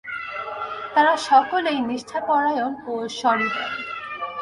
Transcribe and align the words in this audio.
তাঁরা 0.93 1.13
সকলেই 1.29 1.79
নিষ্ঠাপরায়ণ 1.89 2.71
ও 2.87 2.93
সহৃদয়। 3.19 3.73